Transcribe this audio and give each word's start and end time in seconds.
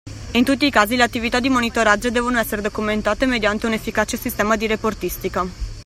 In 0.31 0.43
tutti 0.43 0.65
i 0.65 0.71
casi 0.71 0.95
le 0.95 1.03
attività 1.03 1.39
di 1.39 1.47
monitoraggio 1.49 2.09
devono 2.09 2.39
essere 2.39 2.63
documentate 2.63 3.27
mediante 3.27 3.67
un 3.67 3.73
efficace 3.73 4.17
sistema 4.17 4.55
di 4.55 4.65
reportistica. 4.65 5.45